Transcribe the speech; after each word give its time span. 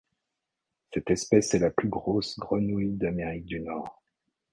Cette 0.91 1.11
espèce 1.11 1.53
est 1.53 1.59
la 1.59 1.69
plus 1.69 1.87
grosse 1.87 2.39
grenouille 2.39 2.89
d'Amérique 2.97 3.45
du 3.45 3.59
Nord. 3.59 4.01